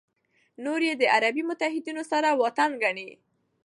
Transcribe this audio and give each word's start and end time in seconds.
نور 0.63 0.81
یې 0.87 0.93
د 0.97 1.03
عربو 1.15 1.41
متحدینو 1.49 2.03
سره 2.11 2.29
واټن 2.39 2.71
ګڼي. 2.83 3.09